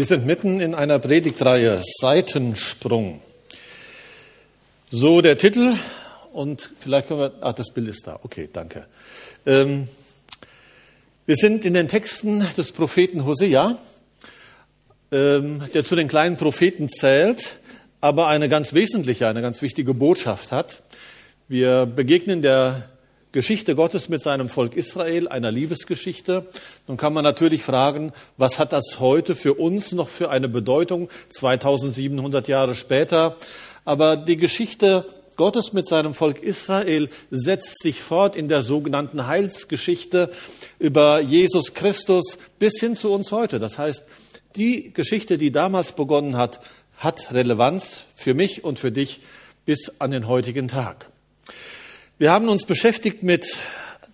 [0.00, 3.20] Wir sind mitten in einer Predigtreihe Seitensprung.
[4.90, 5.74] So der Titel
[6.32, 8.18] und vielleicht können wir, ah, das Bild ist da.
[8.22, 8.86] Okay, danke.
[9.44, 9.88] Ähm,
[11.26, 13.76] wir sind in den Texten des Propheten Hosea,
[15.12, 17.58] ähm, der zu den kleinen Propheten zählt,
[18.00, 20.82] aber eine ganz wesentliche, eine ganz wichtige Botschaft hat.
[21.46, 22.88] Wir begegnen der
[23.32, 26.46] Geschichte Gottes mit seinem Volk Israel, einer Liebesgeschichte.
[26.88, 31.08] Nun kann man natürlich fragen, was hat das heute für uns noch für eine Bedeutung,
[31.30, 33.36] 2700 Jahre später?
[33.84, 40.32] Aber die Geschichte Gottes mit seinem Volk Israel setzt sich fort in der sogenannten Heilsgeschichte
[40.80, 43.60] über Jesus Christus bis hin zu uns heute.
[43.60, 44.04] Das heißt,
[44.56, 46.60] die Geschichte, die damals begonnen hat,
[46.96, 49.20] hat Relevanz für mich und für dich
[49.64, 51.09] bis an den heutigen Tag.
[52.20, 53.56] Wir haben uns beschäftigt mit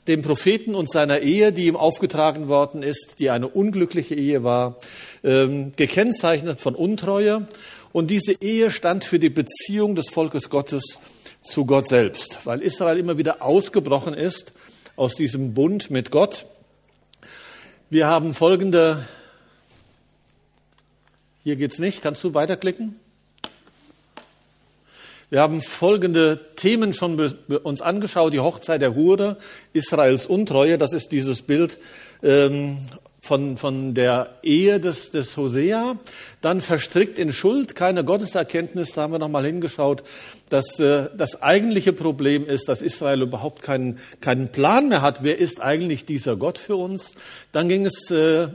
[0.07, 4.79] dem Propheten und seiner Ehe, die ihm aufgetragen worden ist, die eine unglückliche Ehe war,
[5.25, 7.49] ähm, gekennzeichnet von Untreue.
[7.91, 11.01] Und diese Ehe stand für die Beziehung des Volkes Gottes
[11.43, 14.53] zu Gott selbst, weil Israel immer wieder ausgebrochen ist
[14.95, 16.47] aus diesem Bund mit Gott.
[17.91, 19.05] Wir haben folgende,
[21.43, 23.01] hier geht's nicht, kannst du weiterklicken?
[25.29, 27.19] Wir haben folgende Themen schon
[27.65, 28.33] uns angeschaut.
[28.33, 29.39] Die Hochzeit der Hure,
[29.73, 31.79] Israels Untreue, das ist dieses Bild
[32.23, 32.79] ähm,
[33.21, 35.99] von, von der Ehe des, des Hosea.
[36.43, 40.05] Dann verstrickt in Schuld, keine Gotteserkenntnis, da haben wir nochmal hingeschaut,
[40.49, 45.25] dass äh, das eigentliche Problem ist, dass Israel überhaupt keinen, keinen Plan mehr hat.
[45.25, 47.15] Wer ist eigentlich dieser Gott für uns?
[47.51, 48.47] Dann ging es äh,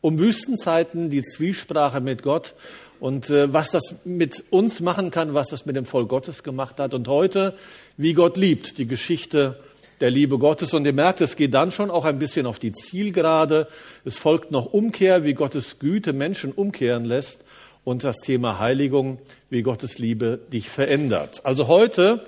[0.00, 2.54] um Wüstenzeiten, die Zwiesprache mit Gott
[3.02, 6.78] und äh, was das mit uns machen kann, was das mit dem Volk Gottes gemacht
[6.78, 6.94] hat.
[6.94, 7.52] Und heute,
[7.96, 9.58] wie Gott liebt, die Geschichte
[10.00, 10.72] der Liebe Gottes.
[10.72, 13.66] Und ihr merkt, es geht dann schon auch ein bisschen auf die Zielgerade.
[14.04, 17.40] Es folgt noch Umkehr, wie Gottes Güte Menschen umkehren lässt.
[17.82, 19.18] Und das Thema Heiligung,
[19.50, 21.40] wie Gottes Liebe dich verändert.
[21.44, 22.22] Also heute,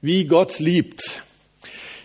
[0.00, 1.22] wie Gott liebt.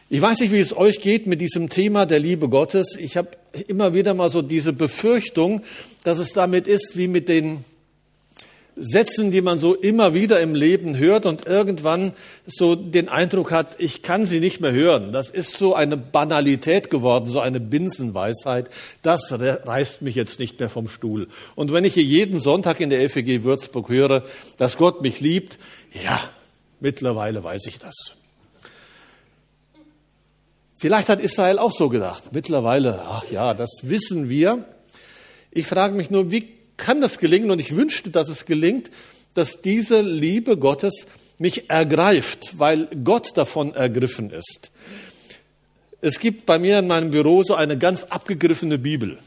[0.07, 2.95] Ich weiß nicht, wie es euch geht mit diesem Thema der Liebe Gottes.
[2.95, 3.31] Ich habe
[3.67, 5.63] immer wieder mal so diese Befürchtung,
[6.03, 7.65] dass es damit ist wie mit den
[8.79, 12.13] Sätzen, die man so immer wieder im Leben hört und irgendwann
[12.45, 15.11] so den Eindruck hat, ich kann sie nicht mehr hören.
[15.11, 18.69] Das ist so eine Banalität geworden, so eine Binsenweisheit.
[19.01, 21.27] Das reißt mich jetzt nicht mehr vom Stuhl.
[21.55, 24.23] Und wenn ich hier jeden Sonntag in der FEG Würzburg höre,
[24.57, 25.57] dass Gott mich liebt,
[26.03, 26.19] ja,
[26.79, 28.15] mittlerweile weiß ich das.
[30.75, 32.31] Vielleicht hat Israel auch so gedacht.
[32.33, 34.63] Mittlerweile, ach ja, das wissen wir.
[35.49, 38.91] Ich frage mich nur, wie kann das gelingen und ich wünschte, dass es gelingt,
[39.33, 41.07] dass diese Liebe Gottes
[41.37, 44.71] mich ergreift, weil Gott davon ergriffen ist.
[46.01, 49.17] Es gibt bei mir in meinem Büro so eine ganz abgegriffene Bibel.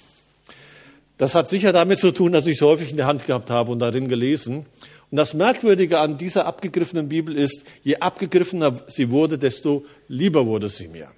[1.19, 3.73] Das hat sicher damit zu tun, dass ich sie häufig in der Hand gehabt habe
[3.73, 4.67] und darin gelesen.
[5.11, 10.69] Und das Merkwürdige an dieser abgegriffenen Bibel ist, je abgegriffener sie wurde, desto lieber wurde
[10.69, 11.11] sie mir.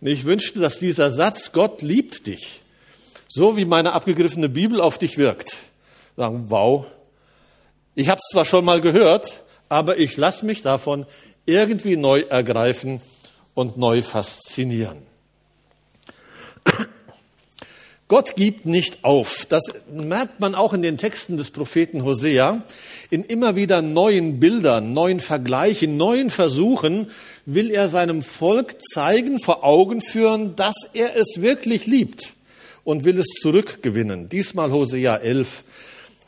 [0.00, 2.59] Und ich wünschte, dass dieser Satz, Gott liebt dich,
[3.32, 5.56] so wie meine abgegriffene Bibel auf dich wirkt.
[6.16, 6.84] Sagen, wow,
[7.94, 11.06] ich habe es zwar schon mal gehört, aber ich lasse mich davon
[11.46, 13.00] irgendwie neu ergreifen
[13.54, 14.98] und neu faszinieren.
[18.08, 19.46] Gott gibt nicht auf.
[19.48, 22.64] Das merkt man auch in den Texten des Propheten Hosea.
[23.10, 27.12] In immer wieder neuen Bildern, neuen Vergleichen, neuen Versuchen
[27.46, 32.34] will er seinem Volk zeigen, vor Augen führen, dass er es wirklich liebt
[32.84, 34.28] und will es zurückgewinnen.
[34.28, 35.64] Diesmal Hosea 11.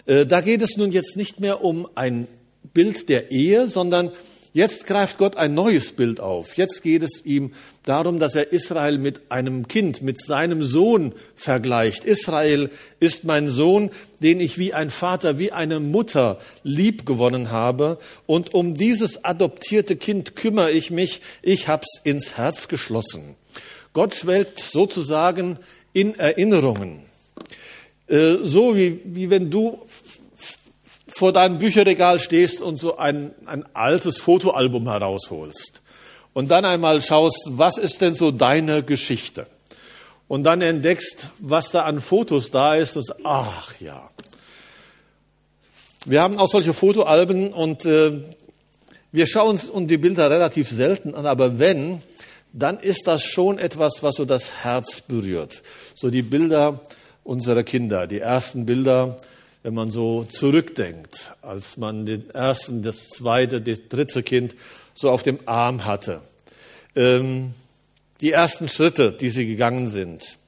[0.06, 2.26] Äh, da geht es nun jetzt nicht mehr um ein
[2.74, 4.12] Bild der Ehe, sondern
[4.52, 6.56] jetzt greift Gott ein neues Bild auf.
[6.56, 7.52] Jetzt geht es ihm
[7.84, 12.04] darum, dass er Israel mit einem Kind, mit seinem Sohn vergleicht.
[12.04, 12.70] Israel
[13.00, 13.90] ist mein Sohn,
[14.20, 17.98] den ich wie ein Vater, wie eine Mutter lieb gewonnen habe.
[18.26, 21.20] Und um dieses adoptierte Kind kümmere ich mich.
[21.42, 23.36] Ich hab's ins Herz geschlossen.
[23.92, 25.58] Gott schwelgt sozusagen
[25.92, 27.00] in Erinnerungen.
[28.06, 29.86] Äh, so wie, wie wenn du
[31.08, 35.82] vor deinem Bücherregal stehst und so ein, ein altes Fotoalbum herausholst
[36.32, 39.46] und dann einmal schaust, was ist denn so deine Geschichte?
[40.28, 44.08] Und dann entdeckst, was da an Fotos da ist und ach ja.
[46.06, 48.22] Wir haben auch solche Fotoalben und äh,
[49.12, 52.00] wir schauen uns die Bilder relativ selten an, aber wenn,
[52.52, 55.62] dann ist das schon etwas, was so das Herz berührt.
[55.94, 56.81] So die Bilder
[57.25, 59.16] unserer Kinder, die ersten Bilder,
[59.62, 64.54] wenn man so zurückdenkt, als man den ersten, das zweite, das dritte Kind
[64.94, 66.20] so auf dem Arm hatte.
[66.96, 67.54] Ähm,
[68.20, 70.38] die ersten Schritte, die sie gegangen sind.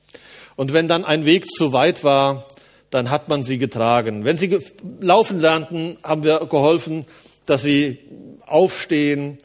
[0.57, 2.47] Und wenn dann ein Weg zu weit war,
[2.91, 4.25] dann hat man sie getragen.
[4.25, 4.59] Wenn sie
[5.01, 7.07] laufen lernten, haben wir geholfen,
[7.47, 7.99] dass sie
[8.47, 9.39] aufstehen,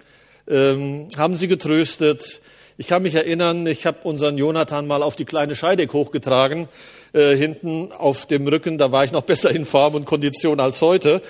[0.48, 2.42] ähm, haben sie getröstet.
[2.80, 6.70] Ich kann mich erinnern, ich habe unseren Jonathan mal auf die kleine Scheideck hochgetragen,
[7.12, 8.78] äh, hinten auf dem Rücken.
[8.78, 11.22] Da war ich noch besser in Form und Kondition als heute.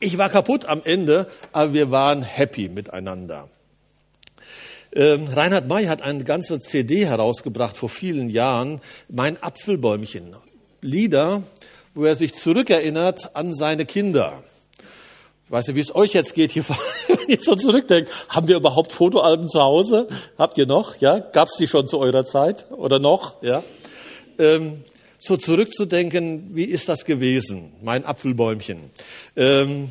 [0.00, 3.48] Ich war kaputt am Ende, aber wir waren happy miteinander.
[4.92, 10.34] Ähm, Reinhard May hat eine ganze CD herausgebracht vor vielen Jahren, Mein Apfelbäumchen.
[10.80, 11.44] Lieder,
[11.94, 14.42] wo er sich zurückerinnert an seine Kinder.
[15.48, 16.62] Ich weiß nicht, wie es euch jetzt geht, hier,
[17.08, 18.10] wenn ihr so zurückdenkt.
[18.28, 20.06] Haben wir überhaupt Fotoalben zu Hause?
[20.36, 21.00] Habt ihr noch?
[21.00, 21.20] Ja?
[21.20, 22.70] Gab es die schon zu eurer Zeit?
[22.70, 23.42] Oder noch?
[23.42, 23.62] Ja?
[24.38, 24.84] Ähm,
[25.18, 27.72] so zurückzudenken, wie ist das gewesen?
[27.80, 28.90] Mein Apfelbäumchen.
[29.36, 29.88] Ähm,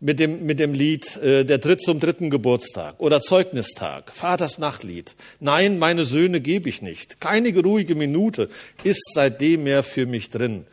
[0.00, 5.14] mit dem, mit dem Lied äh, Der Dritt zum dritten Geburtstag oder Zeugnistag, Vaters Nachtlied.
[5.38, 7.20] Nein, meine Söhne gebe ich nicht.
[7.20, 8.48] Keine ruhige Minute
[8.82, 10.66] ist seitdem mehr für mich drin.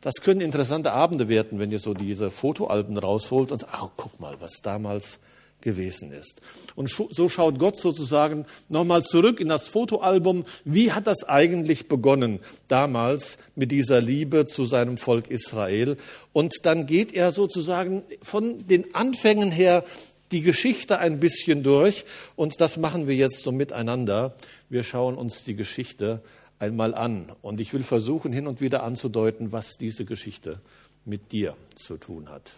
[0.00, 4.18] Das können interessante Abende werden, wenn ihr so diese Fotoalben rausholt und sagt, oh, guck
[4.18, 5.18] mal, was damals
[5.60, 6.40] gewesen ist.
[6.74, 10.44] Und so schaut Gott sozusagen nochmal zurück in das Fotoalbum.
[10.64, 15.96] Wie hat das eigentlich begonnen damals mit dieser Liebe zu seinem Volk Israel?
[16.32, 19.84] Und dann geht er sozusagen von den Anfängen her
[20.32, 22.04] die Geschichte ein bisschen durch.
[22.36, 24.34] Und das machen wir jetzt so miteinander.
[24.68, 26.22] Wir schauen uns die Geschichte
[26.60, 27.32] einmal an.
[27.42, 30.60] Und ich will versuchen, hin und wieder anzudeuten, was diese Geschichte
[31.04, 32.52] mit dir zu tun hat.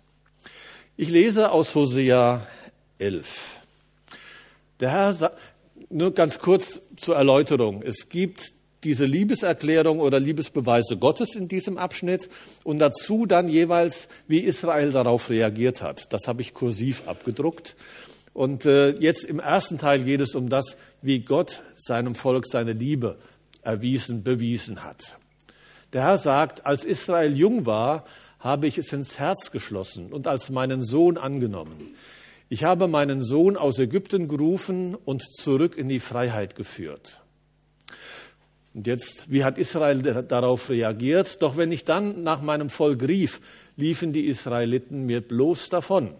[0.96, 2.46] Ich lese aus Hosea
[2.99, 3.60] 11.
[4.81, 5.32] Der Herr
[5.88, 7.82] nur ganz kurz zur Erläuterung.
[7.82, 8.52] Es gibt
[8.84, 12.28] diese Liebeserklärung oder Liebesbeweise Gottes in diesem Abschnitt
[12.64, 16.12] und dazu dann jeweils, wie Israel darauf reagiert hat.
[16.12, 17.76] Das habe ich kursiv abgedruckt.
[18.34, 22.72] Und äh, jetzt im ersten Teil geht es um das, wie Gott seinem Volk seine
[22.72, 23.19] Liebe
[23.62, 25.18] erwiesen, bewiesen hat.
[25.92, 28.04] Der Herr sagt, als Israel jung war,
[28.38, 31.94] habe ich es ins Herz geschlossen und als meinen Sohn angenommen.
[32.48, 37.22] Ich habe meinen Sohn aus Ägypten gerufen und zurück in die Freiheit geführt.
[38.74, 41.42] Und jetzt, wie hat Israel darauf reagiert?
[41.42, 43.40] Doch wenn ich dann nach meinem Volk rief,
[43.76, 46.10] liefen die Israeliten mir bloß davon.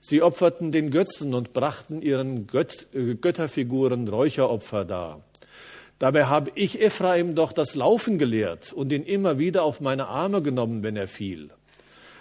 [0.00, 5.22] Sie opferten den Götzen und brachten ihren Gött äh, Götterfiguren Räucheropfer dar.
[5.98, 10.42] Dabei habe ich Ephraim doch das Laufen gelehrt und ihn immer wieder auf meine Arme
[10.42, 11.50] genommen, wenn er fiel.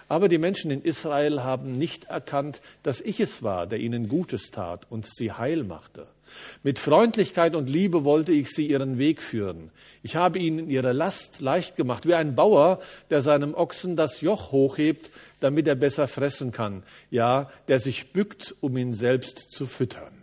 [0.09, 4.51] Aber die Menschen in Israel haben nicht erkannt, dass ich es war, der ihnen Gutes
[4.51, 6.07] tat und sie heil machte.
[6.61, 9.71] Mit Freundlichkeit und Liebe wollte ich sie ihren Weg führen.
[10.01, 12.79] Ich habe ihnen ihre Last leicht gemacht, wie ein Bauer,
[13.09, 15.09] der seinem Ochsen das Joch hochhebt,
[15.39, 20.13] damit er besser fressen kann, ja, der sich bückt, um ihn selbst zu füttern.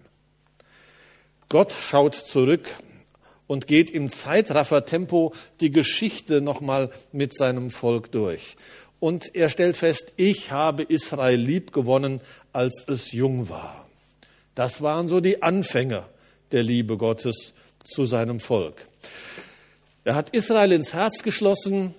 [1.49, 2.69] Gott schaut zurück
[3.51, 8.57] und geht im Zeitraffertempo die Geschichte nochmal mit seinem Volk durch.
[9.01, 12.21] Und er stellt fest, ich habe Israel lieb gewonnen,
[12.53, 13.89] als es jung war.
[14.55, 16.05] Das waren so die Anfänge
[16.53, 17.53] der Liebe Gottes
[17.83, 18.87] zu seinem Volk.
[20.05, 21.93] Er hat Israel ins Herz geschlossen,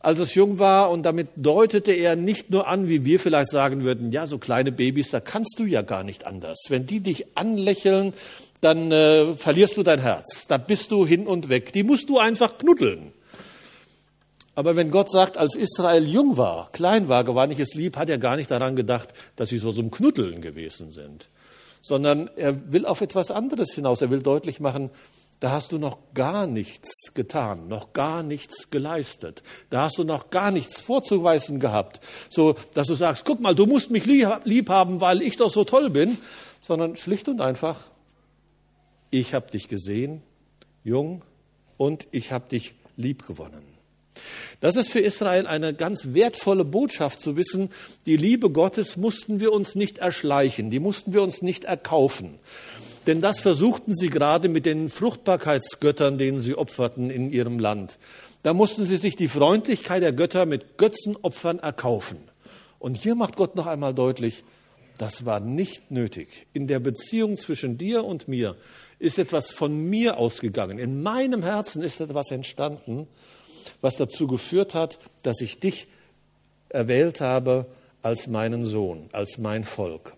[0.00, 3.84] als es jung war, und damit deutete er nicht nur an, wie wir vielleicht sagen
[3.84, 6.64] würden, ja, so kleine Babys, da kannst du ja gar nicht anders.
[6.68, 8.12] Wenn die dich anlächeln
[8.64, 10.46] dann äh, verlierst du dein Herz.
[10.46, 11.72] Da bist du hin und weg.
[11.72, 13.12] Die musst du einfach knuddeln.
[14.54, 18.08] Aber wenn Gott sagt, als Israel jung war, klein war, gewann ich es lieb, hat
[18.08, 21.28] er gar nicht daran gedacht, dass sie so zum Knuddeln gewesen sind,
[21.82, 24.00] sondern er will auf etwas anderes hinaus.
[24.00, 24.90] Er will deutlich machen,
[25.40, 29.42] da hast du noch gar nichts getan, noch gar nichts geleistet.
[29.70, 32.00] Da hast du noch gar nichts vorzuweisen gehabt,
[32.30, 35.64] so dass du sagst, guck mal, du musst mich lieb haben, weil ich doch so
[35.64, 36.16] toll bin,
[36.62, 37.76] sondern schlicht und einfach,
[39.20, 40.22] ich habe dich gesehen,
[40.82, 41.22] jung,
[41.76, 43.62] und ich habe dich lieb gewonnen.
[44.60, 47.70] Das ist für Israel eine ganz wertvolle Botschaft zu wissen,
[48.06, 52.38] die Liebe Gottes mussten wir uns nicht erschleichen, die mussten wir uns nicht erkaufen.
[53.06, 57.98] Denn das versuchten sie gerade mit den Fruchtbarkeitsgöttern, denen sie opferten in ihrem Land.
[58.42, 62.18] Da mussten sie sich die Freundlichkeit der Götter mit Götzenopfern erkaufen.
[62.78, 64.44] Und hier macht Gott noch einmal deutlich,
[64.98, 66.46] das war nicht nötig.
[66.52, 68.56] In der Beziehung zwischen dir und mir
[69.04, 70.78] ist etwas von mir ausgegangen.
[70.78, 73.06] In meinem Herzen ist etwas entstanden,
[73.80, 75.86] was dazu geführt hat, dass ich dich
[76.70, 77.66] erwählt habe
[78.02, 80.14] als meinen Sohn, als mein Volk.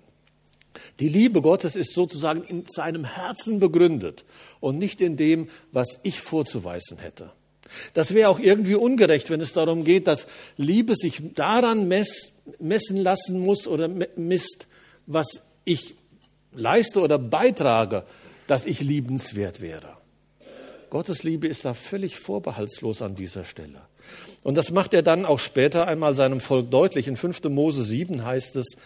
[1.00, 4.24] Die Liebe Gottes ist sozusagen in seinem Herzen begründet
[4.60, 7.32] und nicht in dem, was ich vorzuweisen hätte.
[7.94, 13.40] Das wäre auch irgendwie ungerecht, wenn es darum geht, dass Liebe sich daran messen lassen
[13.40, 14.68] muss oder misst,
[15.06, 15.94] was ich
[16.52, 18.04] leiste oder beitrage
[18.46, 19.96] dass ich liebenswert wäre.
[20.90, 23.82] Gottes Liebe ist da völlig vorbehaltslos an dieser Stelle.
[24.42, 27.08] Und das macht er dann auch später einmal seinem Volk deutlich.
[27.08, 27.44] In 5.
[27.44, 28.76] Mose 7 heißt es,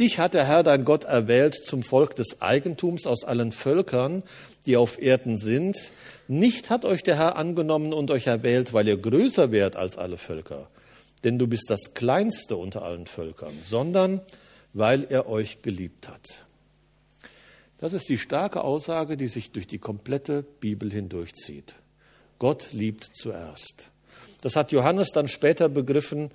[0.00, 4.24] Dich hat der Herr dein Gott erwählt zum Volk des Eigentums aus allen Völkern,
[4.66, 5.76] die auf Erden sind.
[6.26, 10.16] Nicht hat euch der Herr angenommen und euch erwählt, weil ihr größer wärt als alle
[10.16, 10.68] Völker,
[11.22, 14.20] denn du bist das Kleinste unter allen Völkern, sondern
[14.72, 16.44] weil er euch geliebt hat.
[17.84, 21.74] Das ist die starke Aussage, die sich durch die komplette Bibel hindurchzieht.
[22.38, 23.90] Gott liebt zuerst.
[24.40, 26.30] Das hat Johannes dann später begriffen,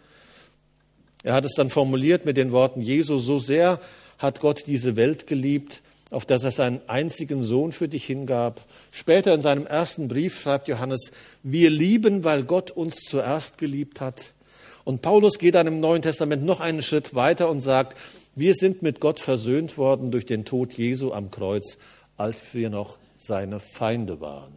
[1.24, 3.79] er hat es dann formuliert mit den Worten Jesu, so sehr
[4.20, 8.62] hat Gott diese Welt geliebt, auf dass er seinen einzigen Sohn für dich hingab.
[8.91, 14.36] Später in seinem ersten Brief schreibt Johannes, wir lieben, weil Gott uns zuerst geliebt hat.
[14.84, 17.98] Und Paulus geht dann im Neuen Testament noch einen Schritt weiter und sagt,
[18.39, 21.77] wir sind mit Gott versöhnt worden durch den Tod Jesu am Kreuz,
[22.17, 24.53] als wir noch seine Feinde waren.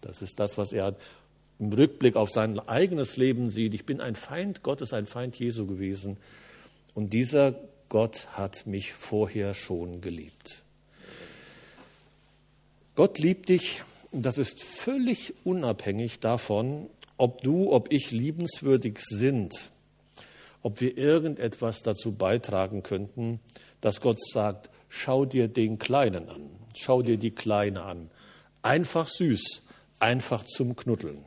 [0.00, 0.96] Das ist das, was er
[1.58, 5.66] im Rückblick auf sein eigenes Leben sieht, ich bin ein Feind Gottes, ein Feind Jesu
[5.66, 6.16] gewesen.
[6.94, 7.54] Und dieser
[7.88, 10.62] Gott hat mich vorher schon geliebt.
[12.94, 16.88] Gott liebt dich, das ist völlig unabhängig davon,
[17.18, 19.70] ob du, ob ich liebenswürdig sind,
[20.66, 23.38] ob wir irgendetwas dazu beitragen könnten,
[23.80, 28.10] dass Gott sagt, schau dir den Kleinen an, schau dir die Kleine an.
[28.62, 29.62] Einfach süß,
[30.00, 31.24] einfach zum Knuddeln.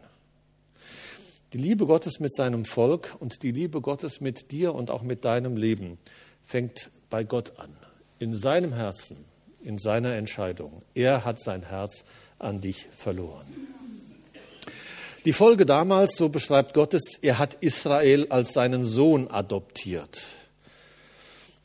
[1.53, 5.23] Die Liebe Gottes mit seinem Volk und die Liebe Gottes mit dir und auch mit
[5.23, 5.99] deinem Leben
[6.45, 7.73] fängt bei Gott an,
[8.19, 9.23] in seinem Herzen,
[9.61, 10.81] in seiner Entscheidung.
[10.95, 12.03] Er hat sein Herz
[12.39, 13.47] an dich verloren.
[15.25, 20.21] Die Folge damals, so beschreibt Gott es, er hat Israel als seinen Sohn adoptiert.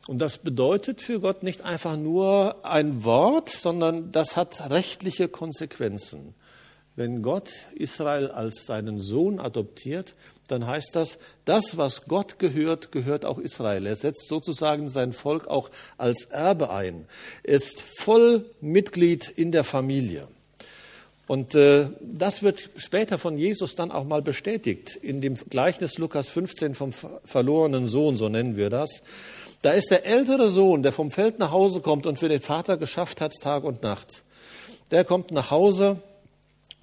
[0.09, 6.35] Und das bedeutet für Gott nicht einfach nur ein Wort, sondern das hat rechtliche Konsequenzen.
[6.97, 10.15] Wenn Gott Israel als seinen Sohn adoptiert,
[10.47, 13.87] dann heißt das, das, was Gott gehört, gehört auch Israel.
[13.87, 17.07] Er setzt sozusagen sein Volk auch als Erbe ein.
[17.43, 20.29] Er ist voll Mitglied in der Familie.
[21.27, 24.97] Und äh, das wird später von Jesus dann auch mal bestätigt.
[24.97, 26.93] In dem Gleichnis Lukas 15 vom
[27.25, 29.03] verlorenen Sohn, so nennen wir das.
[29.63, 32.77] Da ist der ältere Sohn, der vom Feld nach Hause kommt und für den Vater
[32.77, 34.23] geschafft hat, Tag und Nacht.
[34.91, 35.97] Der kommt nach Hause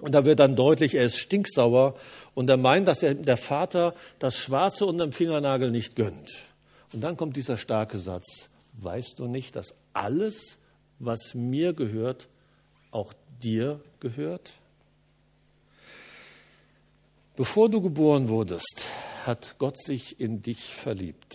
[0.00, 1.94] und da wird dann deutlich, er ist stinksauer
[2.34, 6.42] und er meint, dass er, der Vater das Schwarze unter dem Fingernagel nicht gönnt.
[6.92, 10.58] Und dann kommt dieser starke Satz, weißt du nicht, dass alles,
[10.98, 12.26] was mir gehört,
[12.90, 14.52] auch dir gehört?
[17.36, 18.84] Bevor du geboren wurdest,
[19.24, 21.34] hat Gott sich in dich verliebt.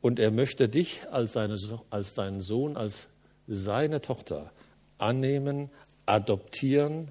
[0.00, 1.56] Und er möchte dich als, seine,
[1.90, 3.08] als seinen Sohn, als
[3.48, 4.52] seine Tochter
[4.98, 5.68] annehmen,
[6.06, 7.10] adoptieren.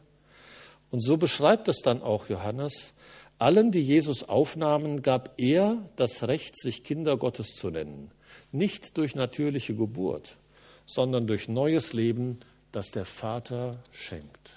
[0.91, 2.93] Und so beschreibt es dann auch Johannes.
[3.37, 8.11] Allen, die Jesus aufnahmen, gab er das Recht, sich Kinder Gottes zu nennen.
[8.53, 10.37] Nicht durch natürliche Geburt,
[10.85, 12.39] sondern durch neues Leben,
[12.71, 14.51] das der Vater schenkt.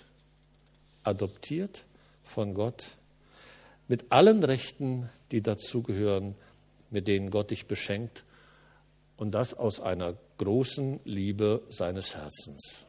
[1.04, 1.84] Adoptiert
[2.24, 2.86] von Gott
[3.86, 6.34] mit allen Rechten, die dazugehören,
[6.90, 8.24] mit denen Gott dich beschenkt
[9.16, 12.84] und das aus einer großen Liebe seines Herzens.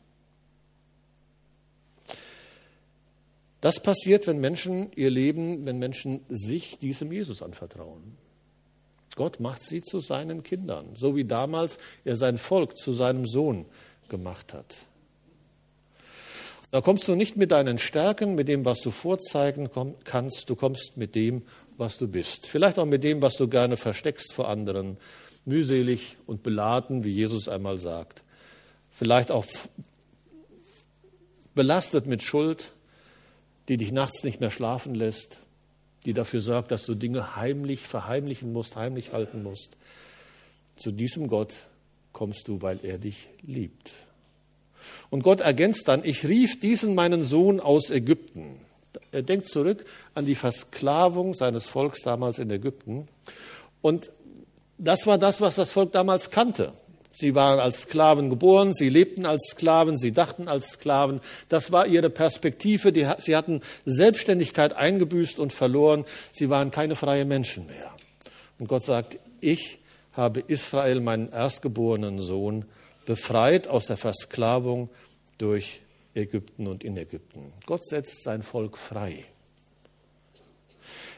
[3.61, 8.17] Das passiert, wenn Menschen ihr Leben, wenn Menschen sich diesem Jesus anvertrauen.
[9.19, 13.65] Gott macht sie zu seinen Kindern, so wie damals er sein Volk zu seinem Sohn
[14.07, 14.77] gemacht hat.
[16.71, 19.69] Da kommst du nicht mit deinen Stärken, mit dem, was du vorzeigen
[20.05, 21.41] kannst, du kommst mit dem,
[21.75, 22.47] was du bist.
[22.47, 24.95] Vielleicht auch mit dem, was du gerne versteckst vor anderen,
[25.43, 28.23] mühselig und beladen, wie Jesus einmal sagt.
[28.89, 29.45] Vielleicht auch
[31.55, 32.71] belastet mit Schuld,
[33.67, 35.41] die dich nachts nicht mehr schlafen lässt,
[36.09, 39.77] die dafür sorgt, dass du Dinge heimlich verheimlichen musst, heimlich halten musst.
[40.75, 41.53] Zu diesem Gott
[42.13, 43.91] kommst du, weil er dich liebt.
[45.11, 48.59] Und Gott ergänzt dann, ich rief diesen meinen Sohn aus Ägypten.
[49.11, 49.85] Er denkt zurück
[50.15, 53.07] an die Versklavung seines Volks damals in Ägypten.
[53.83, 54.09] Und
[54.79, 56.73] das war das, was das Volk damals kannte.
[57.11, 61.19] Sie waren als Sklaven geboren, sie lebten als Sklaven, sie dachten als Sklaven.
[61.49, 62.93] Das war ihre Perspektive.
[62.93, 66.05] Die, sie hatten Selbstständigkeit eingebüßt und verloren.
[66.31, 67.91] Sie waren keine freien Menschen mehr.
[68.57, 69.79] Und Gott sagt, ich
[70.13, 72.65] habe Israel, meinen erstgeborenen Sohn,
[73.05, 74.89] befreit aus der Versklavung
[75.37, 75.81] durch
[76.13, 77.53] Ägypten und in Ägypten.
[77.65, 79.25] Gott setzt sein Volk frei.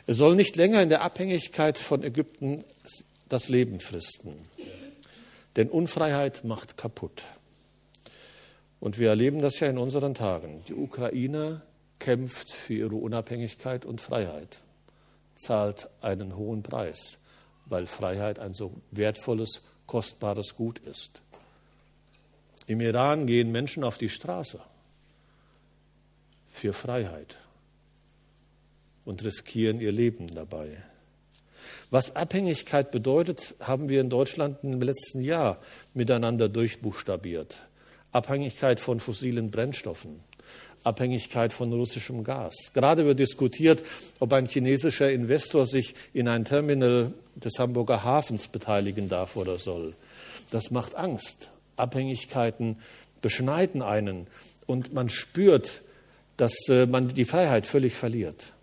[0.08, 2.64] Es soll nicht länger in der Abhängigkeit von Ägypten
[3.30, 4.36] das Leben fristen.
[5.56, 7.24] Denn Unfreiheit macht kaputt.
[8.80, 10.64] Und wir erleben das ja in unseren Tagen.
[10.68, 11.62] Die Ukraine
[12.00, 14.60] kämpft für ihre Unabhängigkeit und Freiheit,
[15.36, 17.20] zahlt einen hohen Preis,
[17.66, 21.22] weil Freiheit ein so wertvolles, kostbares Gut ist.
[22.66, 24.60] Im Iran gehen Menschen auf die Straße
[26.50, 27.38] für Freiheit
[29.06, 30.84] und riskieren ihr Leben dabei.
[31.92, 35.58] Was Abhängigkeit bedeutet, haben wir in Deutschland im letzten Jahr
[35.94, 37.68] miteinander durchbuchstabiert.
[38.14, 40.22] Abhängigkeit von fossilen Brennstoffen,
[40.86, 42.54] Abhängigkeit von russischem Gas.
[42.74, 43.84] Gerade wird diskutiert,
[44.20, 49.94] ob ein chinesischer Investor sich in ein Terminal des Hamburger Hafens beteiligen darf oder soll.
[50.50, 51.52] Das macht Angst.
[51.76, 52.78] Abhängigkeiten
[53.22, 54.28] beschneiden einen
[54.66, 55.82] und man spürt,
[56.38, 58.54] dass äh, man die Freiheit völlig verliert.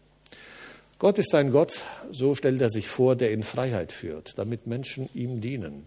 [0.99, 5.09] Gott ist ein Gott, so stellt er sich vor, der in Freiheit führt, damit Menschen
[5.15, 5.87] ihm dienen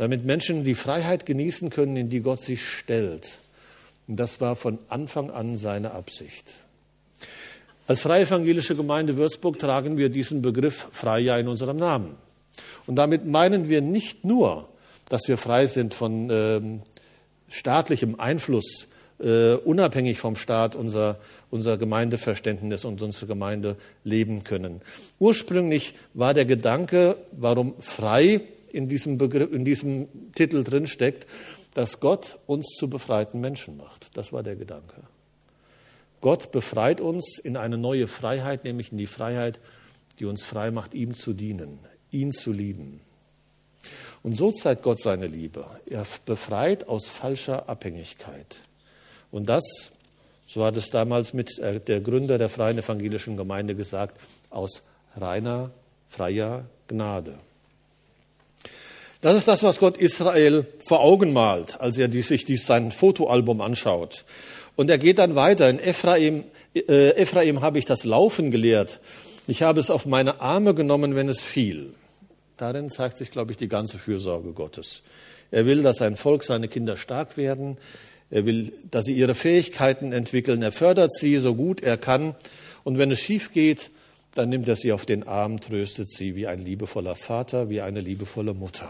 [0.00, 3.38] damit Menschen die Freiheit genießen können, in die Gott sich stellt.
[4.08, 6.46] Und das war von Anfang an seine Absicht.
[7.86, 12.14] Als Freie Evangelische Gemeinde Würzburg tragen wir diesen Begriff frei ja in unserem Namen.
[12.86, 14.70] Und damit meinen wir nicht nur,
[15.10, 16.62] dass wir frei sind von äh,
[17.50, 18.88] staatlichem Einfluss,
[19.20, 21.18] äh, unabhängig vom Staat unser,
[21.50, 24.80] unser Gemeindeverständnis und unsere Gemeinde leben können.
[25.18, 31.26] Ursprünglich war der Gedanke, warum frei in diesem, Begriff, in diesem Titel drin steckt,
[31.74, 34.16] dass Gott uns zu befreiten Menschen macht.
[34.16, 35.02] Das war der Gedanke.
[36.20, 39.60] Gott befreit uns in eine neue Freiheit, nämlich in die Freiheit,
[40.18, 41.78] die uns frei macht, ihm zu dienen,
[42.10, 43.00] ihn zu lieben.
[44.22, 45.64] Und so zeigt Gott seine Liebe.
[45.86, 48.58] Er befreit aus falscher Abhängigkeit.
[49.30, 49.90] Und das,
[50.46, 54.20] so hat es damals mit äh, der Gründer der Freien Evangelischen Gemeinde gesagt,
[54.50, 54.82] aus
[55.16, 55.70] reiner,
[56.08, 57.34] freier Gnade.
[59.20, 63.60] Das ist das, was Gott Israel vor Augen malt, als er sich dies, sein Fotoalbum
[63.60, 64.24] anschaut.
[64.76, 65.68] Und er geht dann weiter.
[65.68, 66.44] In Ephraim,
[66.74, 68.98] äh, Ephraim habe ich das Laufen gelehrt.
[69.46, 71.92] Ich habe es auf meine Arme genommen, wenn es fiel.
[72.56, 75.02] Darin zeigt sich, glaube ich, die ganze Fürsorge Gottes.
[75.50, 77.76] Er will, dass sein Volk, seine Kinder stark werden.
[78.30, 80.62] Er will, dass sie ihre Fähigkeiten entwickeln.
[80.62, 82.34] Er fördert sie so gut er kann.
[82.84, 83.90] Und wenn es schief geht,
[84.34, 88.00] dann nimmt er sie auf den Arm, tröstet sie wie ein liebevoller Vater, wie eine
[88.00, 88.88] liebevolle Mutter.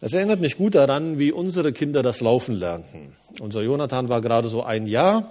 [0.00, 3.16] Das erinnert mich gut daran, wie unsere Kinder das Laufen lernten.
[3.40, 5.30] Unser Jonathan war gerade so ein Jahr,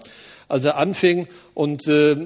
[0.50, 2.17] als er anfing und äh,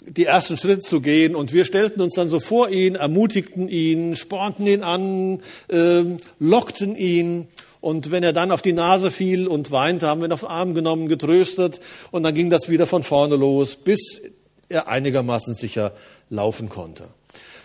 [0.00, 1.34] die ersten Schritte zu gehen.
[1.34, 6.02] Und wir stellten uns dann so vor ihn, ermutigten ihn, spornten ihn an, äh,
[6.40, 7.46] lockten ihn.
[7.84, 10.48] Und wenn er dann auf die Nase fiel und weinte, haben wir ihn auf den
[10.48, 11.80] Arm genommen, getröstet.
[12.10, 14.22] Und dann ging das wieder von vorne los, bis
[14.70, 15.92] er einigermaßen sicher
[16.30, 17.08] laufen konnte.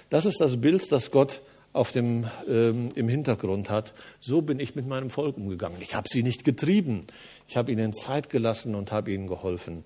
[0.10, 1.40] Das ist das Bild, das Gott
[1.72, 3.94] auf dem, ähm, im Hintergrund hat.
[4.20, 5.78] So bin ich mit meinem Volk umgegangen.
[5.80, 7.08] Ich habe sie nicht getrieben.
[7.48, 9.86] Ich habe ihnen Zeit gelassen und habe ihnen geholfen,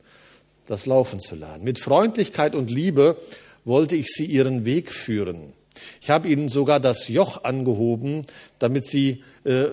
[0.66, 1.64] das Laufen zu lernen.
[1.64, 3.18] Mit Freundlichkeit und Liebe
[3.66, 5.54] wollte ich sie ihren Weg führen.
[6.02, 8.24] Ich habe ihnen sogar das Joch angehoben,
[8.60, 9.68] damit sie äh,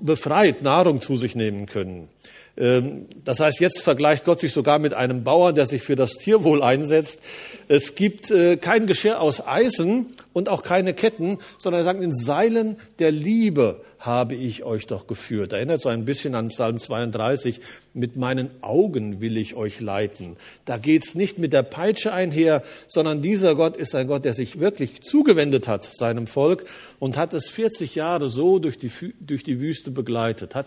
[0.00, 2.08] befreit Nahrung zu sich nehmen können.
[2.56, 6.12] Ähm, das heißt, jetzt vergleicht Gott sich sogar mit einem Bauern, der sich für das
[6.12, 7.20] Tierwohl einsetzt.
[7.68, 12.14] Es gibt äh, kein Geschirr aus Eisen und auch keine Ketten, sondern er sagt, in
[12.14, 15.52] Seilen der Liebe habe ich euch doch geführt.
[15.52, 17.60] Erinnert so ein bisschen an Psalm 32.
[17.92, 20.36] Mit meinen Augen will ich euch leiten.
[20.64, 24.60] Da geht's nicht mit der Peitsche einher, sondern dieser Gott ist ein Gott, der sich
[24.60, 26.64] wirklich zugewendet hat seinem Volk
[26.98, 28.90] und hat es 40 Jahre so durch die,
[29.20, 30.66] durch die Wüste begleitet, hat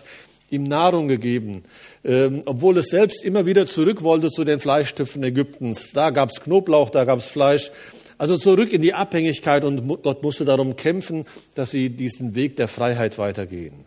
[0.52, 1.64] ihm Nahrung gegeben,
[2.04, 5.92] ähm, obwohl es selbst immer wieder zurück wollte zu den Fleischtöpfen Ägyptens.
[5.94, 7.72] Da gab es Knoblauch, da gab es Fleisch.
[8.18, 12.68] Also zurück in die Abhängigkeit und Gott musste darum kämpfen, dass sie diesen Weg der
[12.68, 13.86] Freiheit weitergehen.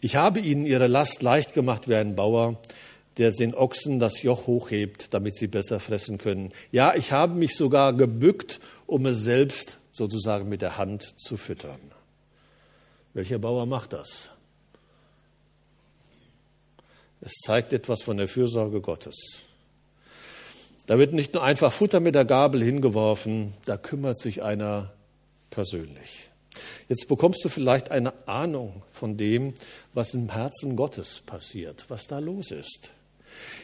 [0.00, 2.58] Ich habe ihnen ihre Last leicht gemacht wie ein Bauer,
[3.18, 6.52] der den Ochsen das Joch hochhebt, damit sie besser fressen können.
[6.72, 11.80] Ja, ich habe mich sogar gebückt, um es selbst sozusagen mit der Hand zu füttern.
[13.12, 14.29] Welcher Bauer macht das?
[17.20, 19.40] Es zeigt etwas von der Fürsorge Gottes.
[20.86, 24.92] Da wird nicht nur einfach Futter mit der Gabel hingeworfen, da kümmert sich einer
[25.50, 26.30] persönlich.
[26.88, 29.54] Jetzt bekommst du vielleicht eine Ahnung von dem,
[29.94, 32.90] was im Herzen Gottes passiert, was da los ist.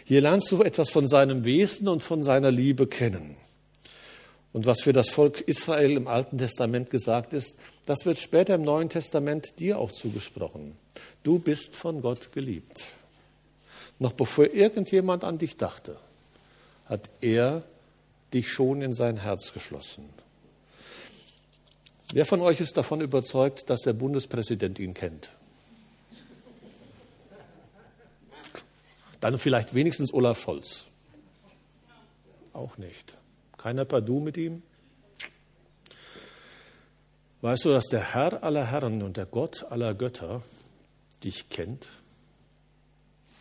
[0.04, 3.36] Hier lernst du etwas von seinem Wesen und von seiner Liebe kennen.
[4.52, 8.62] Und was für das Volk Israel im Alten Testament gesagt ist, das wird später im
[8.62, 10.76] Neuen Testament dir auch zugesprochen.
[11.24, 12.84] Du bist von Gott geliebt.
[13.98, 15.96] Noch bevor irgendjemand an dich dachte,
[16.86, 17.62] hat er
[18.34, 20.08] dich schon in sein Herz geschlossen.
[22.12, 25.30] Wer von euch ist davon überzeugt, dass der Bundespräsident ihn kennt?
[29.20, 30.84] Dann vielleicht wenigstens Olaf Scholz.
[32.52, 33.16] Auch nicht.
[33.56, 34.62] Keiner Padu mit ihm?
[37.40, 40.42] Weißt du, dass der Herr aller Herren und der Gott aller Götter
[41.24, 41.88] dich kennt,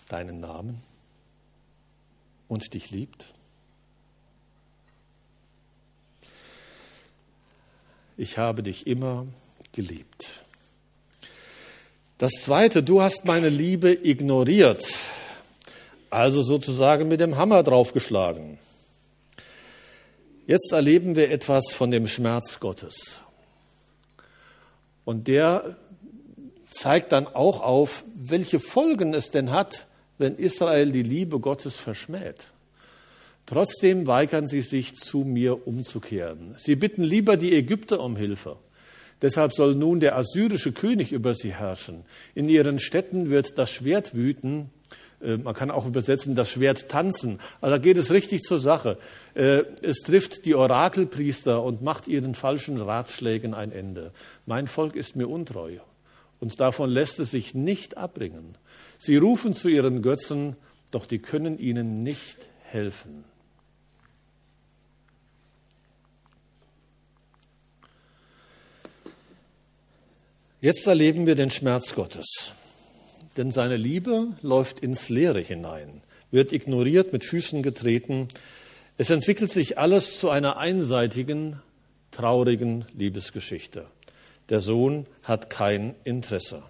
[0.10, 0.82] deinen Namen
[2.48, 3.28] und dich liebt?
[8.18, 9.28] Ich habe dich immer
[9.74, 10.46] geliebt.
[12.18, 14.88] Das Zweite, du hast meine Liebe ignoriert,
[16.10, 18.58] also sozusagen mit dem Hammer draufgeschlagen.
[20.48, 23.22] Jetzt erleben wir etwas von dem Schmerz Gottes.
[25.04, 25.76] Und der
[26.70, 32.52] zeigt dann auch auf, welche Folgen es denn hat, wenn Israel die Liebe Gottes verschmäht.
[33.46, 36.56] Trotzdem weigern sie sich, zu mir umzukehren.
[36.58, 38.58] Sie bitten lieber die Ägypter um Hilfe.
[39.22, 42.04] Deshalb soll nun der assyrische König über sie herrschen.
[42.34, 44.72] In ihren Städten wird das Schwert wüten.
[45.22, 47.40] Äh, man kann auch übersetzen, das Schwert tanzen.
[47.62, 48.98] Also da geht es richtig zur Sache.
[49.36, 54.12] Äh, es trifft die Orakelpriester und macht ihren falschen Ratschlägen ein Ende.
[54.46, 55.78] Mein Volk ist mir untreu
[56.40, 58.58] und davon lässt es sich nicht abbringen.
[58.98, 60.56] Sie rufen zu ihren Götzen,
[60.92, 63.26] doch die können ihnen nicht helfen.
[70.62, 72.54] Jetzt erleben wir den Schmerz Gottes,
[73.38, 78.30] denn seine Liebe läuft ins Leere hinein, wird ignoriert, mit Füßen getreten.
[78.98, 81.62] Es entwickelt sich alles zu einer einseitigen,
[82.10, 83.86] traurigen Liebesgeschichte.
[84.50, 86.64] Der Sohn hat kein Interesse.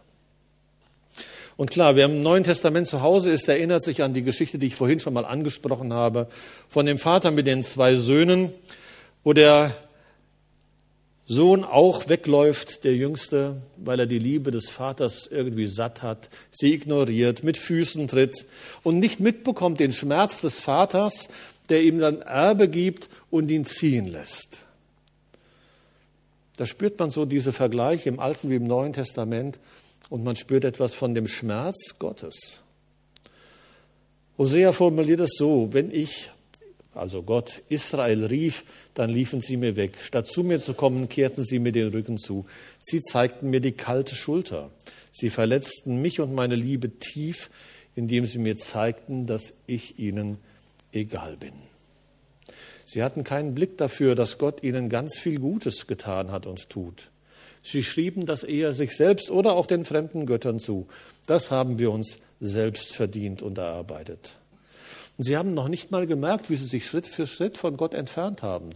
[1.58, 4.68] Und klar, wer im Neuen Testament zu Hause ist, erinnert sich an die Geschichte, die
[4.68, 6.28] ich vorhin schon mal angesprochen habe,
[6.70, 8.52] von dem Vater mit den zwei Söhnen,
[9.24, 9.74] wo der
[11.28, 16.74] Sohn auch wegläuft, der Jüngste, weil er die Liebe des Vaters irgendwie satt hat, sie
[16.74, 18.46] ignoriert, mit Füßen tritt
[18.84, 21.30] und nicht mitbekommt den Schmerz des Vaters,
[21.70, 24.66] der ihm dann Erbe gibt und ihn ziehen lässt.
[26.58, 29.58] Da spürt man so diese Vergleiche im Alten wie im Neuen Testament
[30.10, 32.62] und man spürt etwas von dem Schmerz Gottes.
[34.38, 36.32] Hosea formuliert es so, wenn ich
[36.96, 38.64] also Gott, Israel rief,
[38.94, 39.98] dann liefen sie mir weg.
[40.00, 42.46] Statt zu mir zu kommen, kehrten sie mir den Rücken zu.
[42.82, 44.72] Sie zeigten mir die kalte Schulter.
[45.12, 47.50] Sie verletzten mich und meine Liebe tief,
[47.96, 50.38] indem sie mir zeigten, dass ich ihnen
[50.94, 51.54] egal bin.
[52.86, 57.12] Sie hatten keinen Blick dafür, dass Gott ihnen ganz viel Gutes getan hat und tut.
[57.68, 60.86] Sie schrieben das eher sich selbst oder auch den fremden Göttern zu.
[61.26, 64.36] Das haben wir uns selbst verdient und erarbeitet.
[65.18, 67.96] Und sie haben noch nicht mal gemerkt, wie sie sich Schritt für Schritt von Gott
[67.96, 68.70] entfernt haben.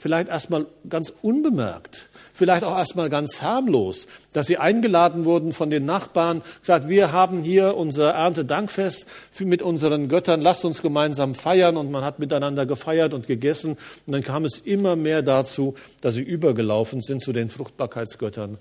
[0.00, 5.84] Vielleicht erstmal ganz unbemerkt, vielleicht auch erstmal ganz harmlos, dass sie eingeladen wurden von den
[5.84, 9.04] Nachbarn, gesagt, wir haben hier unser Erntedankfest
[9.40, 14.12] mit unseren Göttern, lasst uns gemeinsam feiern und man hat miteinander gefeiert und gegessen und
[14.14, 18.56] dann kam es immer mehr dazu, dass sie übergelaufen sind zu den Fruchtbarkeitsgöttern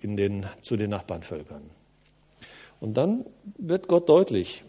[0.00, 1.68] in den, zu den Nachbarnvölkern.
[2.80, 3.26] Und dann
[3.58, 4.64] wird Gott deutlich,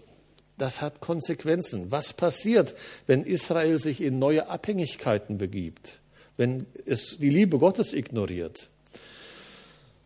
[0.58, 1.94] das hat Konsequenzen.
[1.94, 2.76] Was passiert,
[3.08, 6.02] wenn Israel sich in neue Abhängigkeiten begibt,
[6.39, 8.69] wenn es die Liebe Gottes ignoriert?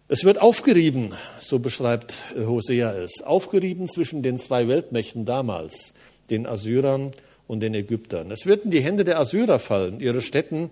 [0.08, 5.94] Es wird aufgerieben, so beschreibt Hosea es, aufgerieben zwischen den zwei Weltmächten damals,
[6.32, 7.12] den Assyrern
[7.48, 8.32] und den Ägyptern.
[8.32, 10.72] Es wird in die Hände der Assyrer fallen, ihre Städten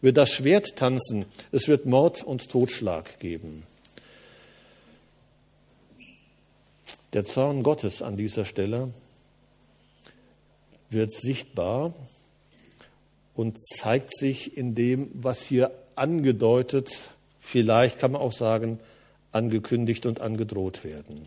[0.00, 3.62] wird das Schwert tanzen, es wird Mord und Totschlag geben.
[7.12, 8.90] Der Zorn Gottes an dieser Stelle
[10.90, 11.94] wird sichtbar
[13.36, 16.90] und zeigt sich in dem, was hier angedeutet,
[17.40, 18.80] vielleicht kann man auch sagen,
[19.30, 21.26] angekündigt und angedroht werden.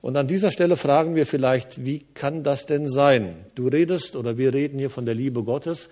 [0.00, 3.36] Und an dieser Stelle fragen wir vielleicht, wie kann das denn sein?
[3.54, 5.90] Du redest oder wir reden hier von der Liebe Gottes,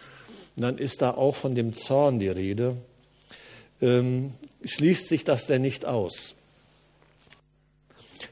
[0.57, 2.77] dann ist da auch von dem Zorn die Rede.
[3.83, 4.33] Ähm,
[4.65, 6.35] schließt sich das denn nicht aus?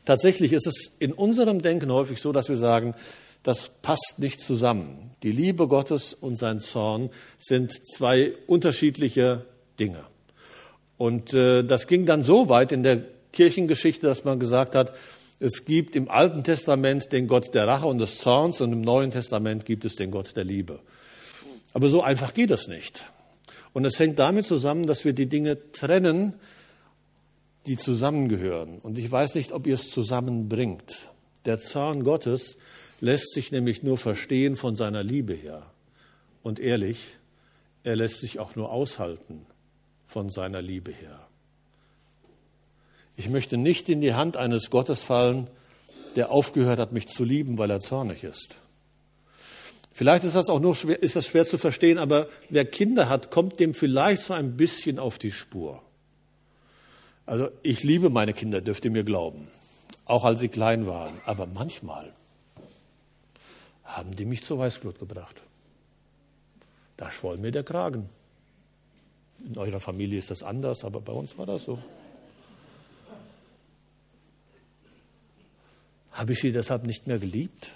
[0.07, 2.95] Tatsächlich ist es in unserem Denken häufig so, dass wir sagen,
[3.45, 5.13] das passt nicht zusammen.
[5.23, 9.45] Die Liebe Gottes und sein Zorn sind zwei unterschiedliche
[9.79, 10.05] Dinge.
[10.97, 13.03] Und äh, das ging dann so weit in der
[13.33, 14.95] Kirchengeschichte, dass man gesagt hat,
[15.41, 19.11] es gibt im Alten Testament den Gott der Rache und des Zorns und im Neuen
[19.11, 20.81] Testament gibt es den Gott der Liebe.
[21.75, 23.05] Aber so einfach geht es nicht.
[23.75, 26.35] Und es hängt damit zusammen, dass wir die Dinge trennen,
[27.67, 28.79] die zusammengehören.
[28.79, 31.11] Und ich weiß nicht, ob ihr es zusammenbringt.
[31.45, 32.57] Der Zorn Gottes
[33.01, 35.71] lässt sich nämlich nur verstehen von seiner Liebe her.
[36.43, 37.17] Und ehrlich,
[37.83, 39.47] er lässt sich auch nur aushalten
[40.07, 41.27] von seiner Liebe her.
[43.17, 45.49] Ich möchte nicht in die Hand eines Gottes fallen,
[46.17, 48.57] der aufgehört hat, mich zu lieben, weil er zornig ist.
[49.93, 53.31] Vielleicht ist das auch nur schwer, ist das schwer zu verstehen, aber wer Kinder hat,
[53.31, 55.81] kommt dem vielleicht so ein bisschen auf die Spur.
[57.27, 59.49] Also ich liebe meine Kinder, dürft ihr mir glauben,
[60.05, 61.15] auch als sie klein waren.
[61.27, 62.13] Aber manchmal
[63.97, 65.43] haben die mich zur Weißglut gebracht.
[66.97, 68.09] Da schwoll mir der Kragen.
[69.45, 71.79] In eurer Familie ist das anders, aber bei uns war das so.
[76.13, 77.71] Habe ich sie deshalb nicht mehr geliebt?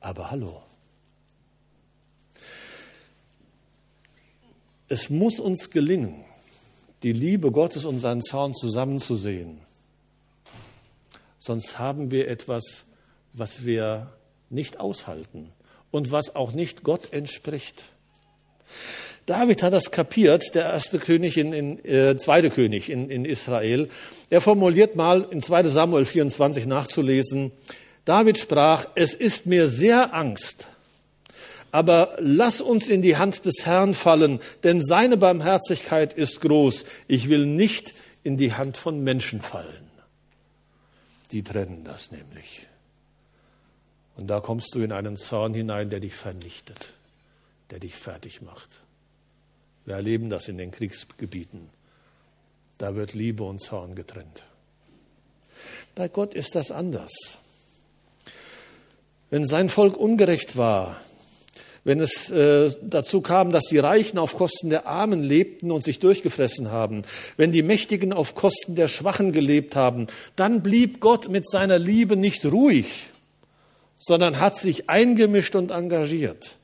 [0.00, 0.62] Aber hallo.
[4.88, 6.24] Es muss uns gelingen,
[7.02, 9.60] die Liebe Gottes und seinen Zorn zusammenzusehen.
[11.38, 12.84] Sonst haben wir etwas,
[13.32, 14.12] was wir
[14.54, 15.52] nicht aushalten
[15.90, 17.84] und was auch nicht Gott entspricht.
[19.26, 23.88] David hat das kapiert, der erste König in, in äh, zweite König in, in Israel.
[24.28, 27.52] Er formuliert mal in 2 Samuel 24 nachzulesen.
[28.04, 30.66] David sprach, es ist mir sehr Angst,
[31.72, 36.84] aber lass uns in die Hand des Herrn fallen, denn seine Barmherzigkeit ist groß.
[37.08, 39.90] Ich will nicht in die Hand von Menschen fallen.
[41.32, 42.66] Die trennen das nämlich.
[44.16, 46.92] Und da kommst du in einen Zorn hinein, der dich vernichtet,
[47.70, 48.68] der dich fertig macht.
[49.84, 51.68] Wir erleben das in den Kriegsgebieten.
[52.78, 54.44] Da wird Liebe und Zorn getrennt.
[55.94, 57.12] Bei Gott ist das anders.
[59.30, 61.00] Wenn sein Volk ungerecht war,
[61.84, 65.98] wenn es äh, dazu kam, dass die Reichen auf Kosten der Armen lebten und sich
[65.98, 67.02] durchgefressen haben,
[67.36, 72.16] wenn die Mächtigen auf Kosten der Schwachen gelebt haben, dann blieb Gott mit seiner Liebe
[72.16, 73.10] nicht ruhig,
[74.06, 76.56] sondern hat sich eingemischt und engagiert.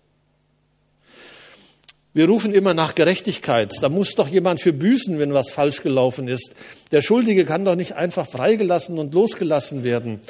[2.13, 3.73] Wir rufen immer nach Gerechtigkeit.
[3.81, 6.55] Da muss doch jemand für büßen, wenn was falsch gelaufen ist.
[6.91, 10.21] Der Schuldige kann doch nicht einfach freigelassen und losgelassen werden.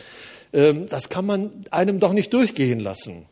[0.52, 3.26] Ähm, das kann man einem doch nicht durchgehen lassen.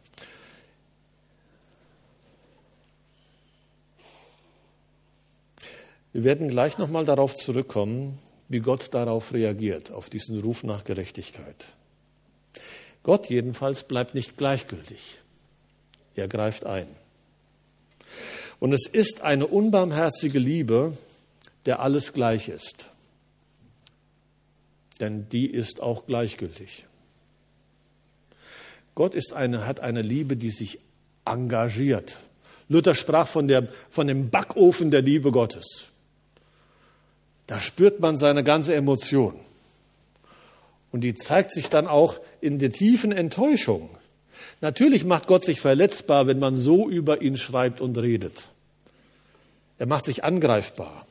[6.12, 11.77] Wir werden gleich nochmal darauf zurückkommen, wie Gott darauf reagiert, auf diesen Ruf nach Gerechtigkeit.
[13.08, 15.20] Gott jedenfalls bleibt nicht gleichgültig.
[16.14, 16.86] Er greift ein.
[18.60, 20.92] Und es ist eine unbarmherzige Liebe,
[21.64, 22.90] der alles gleich ist.
[25.00, 26.84] Denn die ist auch gleichgültig.
[28.94, 30.78] Gott ist eine, hat eine Liebe, die sich
[31.24, 32.18] engagiert.
[32.68, 35.84] Luther sprach von, der, von dem Backofen der Liebe Gottes.
[37.46, 39.47] Da spürt man seine ganze Emotion.
[40.90, 43.90] Und die zeigt sich dann auch in der tiefen Enttäuschung.
[44.60, 48.48] Natürlich macht Gott sich verletzbar, wenn man so über ihn schreibt und redet.
[49.78, 51.06] Er macht sich angreifbar.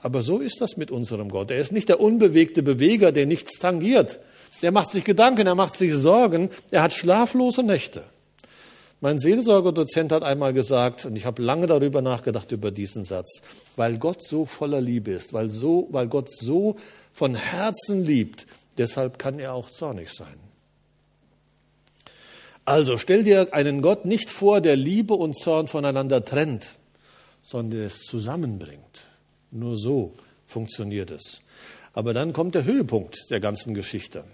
[0.00, 1.50] Aber so ist das mit unserem Gott.
[1.50, 4.20] Er ist nicht der unbewegte Beweger, der nichts tangiert.
[4.62, 8.04] Der macht sich Gedanken, er macht sich Sorgen, er hat schlaflose Nächte.
[9.02, 13.42] Mein Seelsorgerdozent hat einmal gesagt, und ich habe lange darüber nachgedacht über diesen Satz,
[13.76, 16.76] weil Gott so voller Liebe ist, weil, so, weil Gott so
[17.16, 20.36] von Herzen liebt, deshalb kann er auch zornig sein.
[22.66, 26.66] Also stell dir einen Gott nicht vor, der Liebe und Zorn voneinander trennt,
[27.42, 29.00] sondern es zusammenbringt.
[29.50, 30.12] Nur so
[30.46, 31.40] funktioniert es.
[31.94, 34.24] Aber dann kommt der Höhepunkt der ganzen Geschichte.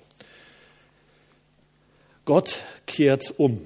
[2.25, 3.65] Gott kehrt um.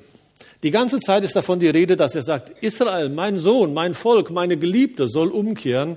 [0.62, 4.31] Die ganze Zeit ist davon die Rede, dass er sagt, Israel, mein Sohn, mein Volk,
[4.31, 5.96] meine Geliebte soll umkehren.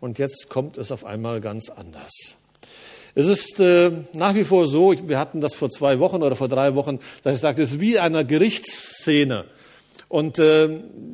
[0.00, 2.36] Und jetzt kommt es auf einmal ganz anders.
[3.14, 6.48] Es ist äh, nach wie vor so, wir hatten das vor zwei Wochen oder vor
[6.48, 9.44] drei Wochen, dass ich sagte, es ist wie eine Gerichtsszene.
[10.08, 10.68] Und äh,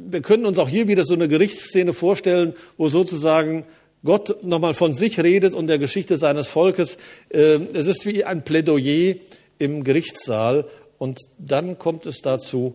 [0.09, 3.65] wir können uns auch hier wieder so eine Gerichtsszene vorstellen, wo sozusagen
[4.05, 6.99] Gott nochmal von sich redet und der Geschichte seines Volkes.
[7.31, 9.17] Äh, es ist wie ein Plädoyer
[9.59, 10.67] im Gerichtssaal.
[10.99, 12.75] Und dann kommt es dazu,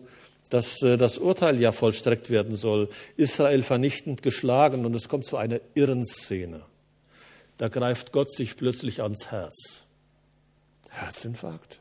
[0.50, 2.88] dass äh, das Urteil ja vollstreckt werden soll.
[3.16, 6.62] Israel vernichtend geschlagen und es kommt zu einer Irrenszene.
[7.58, 9.84] Da greift Gott sich plötzlich ans Herz.
[10.90, 11.80] Herzinfarkt.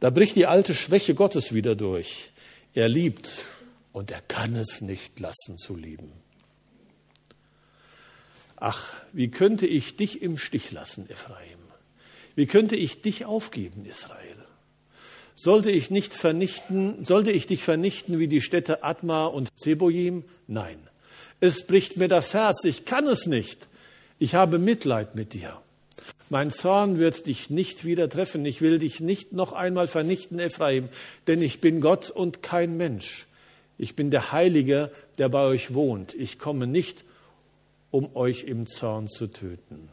[0.00, 2.32] Da bricht die alte Schwäche Gottes wieder durch.
[2.74, 3.44] Er liebt
[3.92, 6.12] und er kann es nicht lassen zu lieben.
[8.56, 11.58] Ach, wie könnte ich dich im Stich lassen, Ephraim?
[12.34, 14.44] Wie könnte ich dich aufgeben, Israel?
[15.34, 20.24] Sollte ich nicht vernichten, sollte ich dich vernichten wie die Städte Adma und Zeboim?
[20.46, 20.78] Nein.
[21.40, 23.68] Es bricht mir das Herz, ich kann es nicht.
[24.18, 25.60] Ich habe Mitleid mit dir.
[26.30, 28.44] Mein Zorn wird dich nicht wieder treffen.
[28.46, 30.88] Ich will dich nicht noch einmal vernichten, Ephraim,
[31.26, 33.26] denn ich bin Gott und kein Mensch.
[33.78, 36.14] Ich bin der Heilige, der bei euch wohnt.
[36.14, 37.04] Ich komme nicht,
[37.90, 39.90] um euch im Zorn zu töten.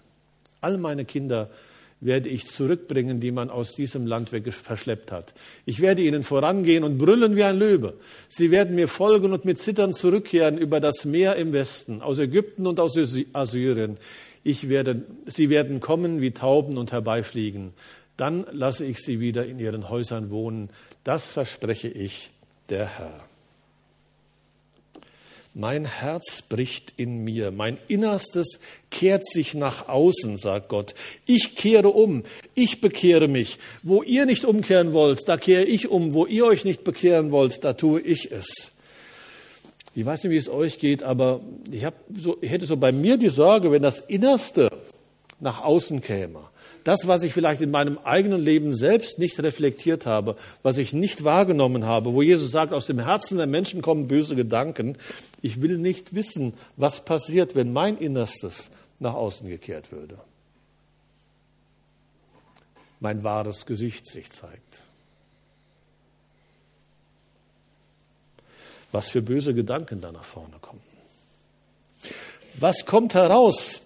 [0.62, 1.50] All meine Kinder
[2.06, 5.34] werde ich zurückbringen, die man aus diesem Land verschleppt hat.
[5.66, 7.94] Ich werde ihnen vorangehen und brüllen wie ein Löwe.
[8.28, 12.68] Sie werden mir folgen und mit Zittern zurückkehren über das Meer im Westen, aus Ägypten
[12.68, 12.98] und aus
[13.34, 13.98] Assyrien.
[14.44, 17.74] Ich werde, sie werden kommen wie Tauben und herbeifliegen.
[18.18, 20.70] Dann lasse ich sie wieder in ihren Häusern wohnen.
[21.04, 22.32] Das verspreche ich,
[22.70, 23.33] der Herr.
[25.56, 30.96] Mein Herz bricht in mir, mein Innerstes kehrt sich nach außen, sagt Gott.
[31.28, 32.24] Ich kehre um,
[32.56, 33.60] ich bekehre mich.
[33.84, 36.14] Wo ihr nicht umkehren wollt, da kehre ich um.
[36.14, 38.72] Wo ihr euch nicht bekehren wollt, da tue ich es.
[39.94, 41.86] Ich weiß nicht, wie es euch geht, aber ich,
[42.16, 44.72] so, ich hätte so bei mir die Sorge, wenn das Innerste
[45.40, 46.40] nach außen käme,
[46.84, 51.24] das, was ich vielleicht in meinem eigenen Leben selbst nicht reflektiert habe, was ich nicht
[51.24, 54.98] wahrgenommen habe, wo Jesus sagt, aus dem Herzen der Menschen kommen böse Gedanken.
[55.42, 58.70] Ich will nicht wissen, was passiert, wenn mein Innerstes
[59.00, 60.18] nach außen gekehrt würde.
[63.00, 64.82] Mein wahres Gesicht sich zeigt.
[68.92, 70.82] Was für böse Gedanken da nach vorne kommen.
[72.60, 73.82] Was kommt heraus,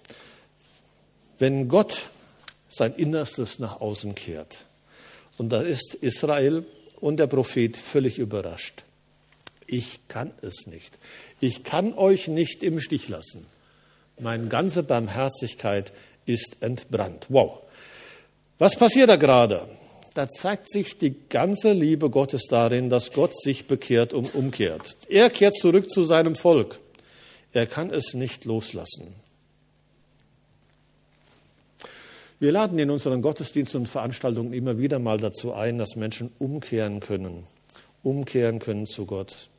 [1.40, 2.10] wenn Gott
[2.78, 4.66] sein Innerstes nach außen kehrt.
[5.38, 6.66] Und da ist Israel
[7.00, 8.84] und der Prophet völlig überrascht.
[9.68, 10.98] Ich kann es nicht.
[11.40, 13.46] Ich kann euch nicht im Stich lassen.
[14.20, 15.92] Meine ganze Barmherzigkeit
[16.26, 17.26] ist entbrannt.
[17.30, 17.60] Wow.
[18.58, 19.68] Was passiert da gerade?
[20.16, 24.98] Da zeigt sich die ganze Liebe Gottes darin, dass Gott sich bekehrt und umkehrt.
[25.10, 26.80] Er kehrt zurück zu seinem Volk.
[27.54, 29.14] Er kann es nicht loslassen.
[32.40, 37.00] Wir laden in unseren Gottesdiensten und Veranstaltungen immer wieder mal dazu ein, dass Menschen umkehren
[37.00, 37.48] können,
[38.04, 39.50] umkehren können zu Gott.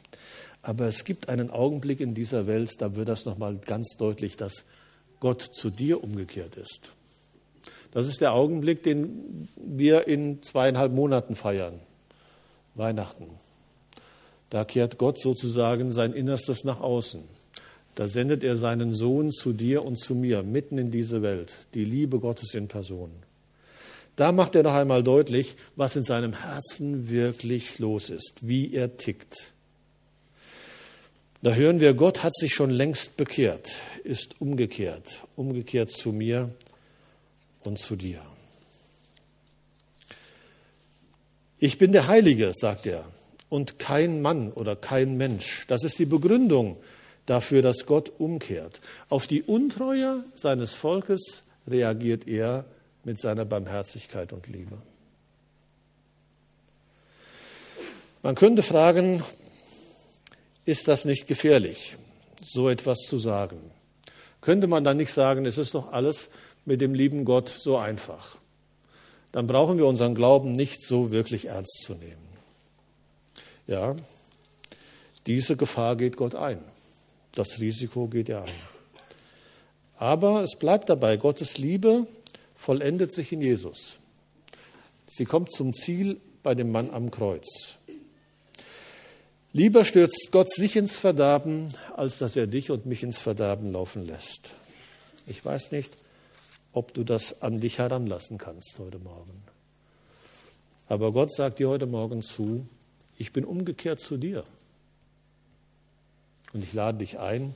[0.63, 4.65] Aber es gibt einen Augenblick in dieser Welt, da wird das nochmal ganz deutlich, dass
[5.19, 6.93] Gott zu dir umgekehrt ist.
[7.91, 11.81] Das ist der Augenblick, den wir in zweieinhalb Monaten feiern,
[12.77, 13.27] Weihnachten.
[14.51, 17.38] Da kehrt Gott sozusagen sein Innerstes nach außen.
[17.99, 21.85] Da sendet er seinen Sohn zu dir und zu mir, mitten in diese Welt, die
[21.85, 23.11] Liebe Gottes in Person.
[24.15, 28.97] Da macht er noch einmal deutlich, was in seinem Herzen wirklich los ist, wie er
[28.99, 29.53] tickt.
[31.43, 33.69] Da hören wir, Gott hat sich schon längst bekehrt,
[34.05, 36.51] ist umgekehrt, umgekehrt zu mir
[37.65, 38.23] und zu dir.
[41.59, 43.07] Ich bin der Heilige, sagt er,
[43.49, 45.65] und kein Mann oder kein Mensch.
[45.67, 46.77] Das ist die Begründung
[47.29, 48.81] dafür, dass Gott umkehrt.
[49.09, 52.65] Auf die Untreue seines Volkes reagiert er
[53.05, 54.79] mit seiner Barmherzigkeit und Liebe.
[58.23, 59.23] Man könnte fragen,
[60.65, 61.97] ist das nicht gefährlich,
[62.43, 63.59] so etwas zu sagen?
[64.41, 66.29] Könnte man dann nicht sagen, es ist doch alles
[66.65, 68.37] mit dem lieben Gott so einfach?
[69.33, 72.29] Dann brauchen wir unseren Glauben nicht so wirklich ernst zu nehmen.
[73.67, 73.95] Ja,
[75.27, 76.59] diese Gefahr geht Gott ein.
[77.33, 78.55] Das Risiko geht er ein.
[79.97, 82.07] Aber es bleibt dabei, Gottes Liebe
[82.57, 83.99] vollendet sich in Jesus.
[85.09, 87.77] Sie kommt zum Ziel bei dem Mann am Kreuz.
[89.53, 94.07] Lieber stürzt Gott sich ins Verderben, als dass er dich und mich ins Verderben laufen
[94.07, 94.55] lässt.
[95.27, 95.93] Ich weiß nicht,
[96.73, 99.43] ob du das an dich heranlassen kannst heute Morgen.
[100.87, 102.67] Aber Gott sagt dir heute Morgen zu,
[103.17, 104.45] ich bin umgekehrt zu dir.
[106.53, 107.55] Und ich lade dich ein,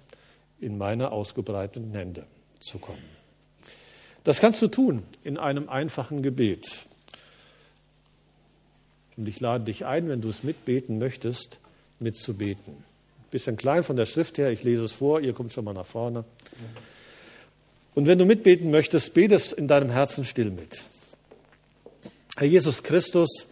[0.60, 2.26] in meine ausgebreiteten Hände
[2.60, 3.02] zu kommen.
[4.24, 6.66] Das kannst du tun in einem einfachen Gebet.
[9.16, 11.58] Und ich lade dich ein, wenn du es mitbeten möchtest,
[11.98, 12.84] mitzubeten.
[13.30, 15.86] Bisschen klein von der Schrift her, ich lese es vor, ihr kommt schon mal nach
[15.86, 16.24] vorne.
[17.94, 20.84] Und wenn du mitbeten möchtest, bete es in deinem Herzen still mit.
[22.36, 23.48] Herr Jesus Christus,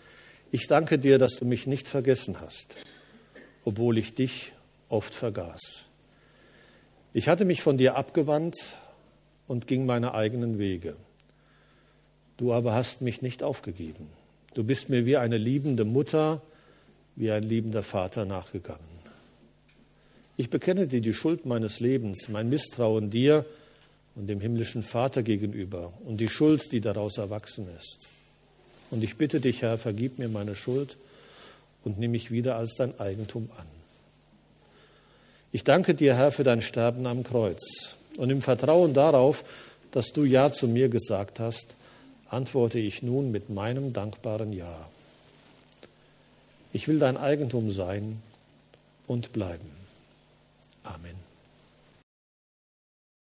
[0.53, 2.77] ich danke dir, dass du mich nicht vergessen hast,
[3.65, 4.53] obwohl ich dich
[4.91, 5.87] oft vergaß.
[7.13, 8.57] Ich hatte mich von dir abgewandt
[9.49, 10.95] und ging meine eigenen Wege.
[12.37, 14.09] Du aber hast mich nicht aufgegeben.
[14.55, 16.41] Du bist mir wie eine liebende Mutter,
[17.17, 18.91] wie ein liebender Vater nachgegangen.
[20.37, 23.45] Ich bekenne dir die Schuld meines Lebens, mein Misstrauen dir
[24.15, 27.99] und dem himmlischen Vater gegenüber und die Schuld, die daraus erwachsen ist.
[28.91, 30.97] Und ich bitte dich, Herr, vergib mir meine Schuld
[31.85, 33.80] und nimm mich wieder als dein Eigentum an.
[35.53, 37.97] Ich danke dir, Herr, für dein Sterben am Kreuz.
[38.17, 39.45] Und im Vertrauen darauf,
[39.91, 41.75] dass du Ja zu mir gesagt hast,
[42.29, 44.89] antworte ich nun mit meinem dankbaren Ja.
[46.73, 48.23] Ich will dein Eigentum sein
[49.09, 49.71] und bleiben.
[50.85, 51.30] Amen.